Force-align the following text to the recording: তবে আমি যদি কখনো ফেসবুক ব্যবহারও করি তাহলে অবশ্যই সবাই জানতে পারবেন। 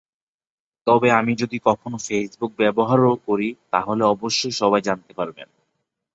তবে 0.87 1.07
আমি 1.11 1.33
যদি 1.35 1.57
কখনো 1.65 1.97
ফেসবুক 1.97 2.51
ব্যবহারও 2.57 3.13
করি 3.27 3.49
তাহলে 3.71 4.03
অবশ্যই 4.05 4.55
সবাই 4.61 4.81
জানতে 4.81 5.11
পারবেন। 5.13 5.47